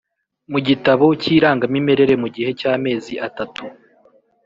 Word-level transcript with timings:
Mu 0.51 0.59
gitabo 0.67 1.05
cy 1.21 1.27
Irangamimerere 1.35 2.13
mu 2.21 2.27
gihe 2.35 2.49
cy 2.59 2.65
amezi 2.73 3.13
atatu 3.27 3.63